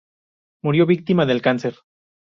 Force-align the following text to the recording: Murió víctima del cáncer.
Murió 0.63 0.87
víctima 0.87 1.27
del 1.27 1.43
cáncer. 1.43 1.75